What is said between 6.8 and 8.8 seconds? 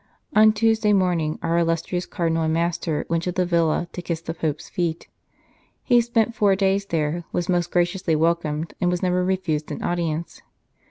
there, was most graciously welcomed,